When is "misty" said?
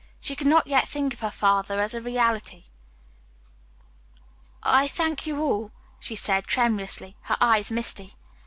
7.71-8.15